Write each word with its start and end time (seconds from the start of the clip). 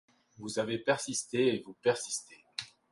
Vous 0.39 0.57
avez 0.57 0.79
persisté, 0.79 1.53
et 1.53 1.59
vous 1.63 1.75
persistez. 1.79 2.43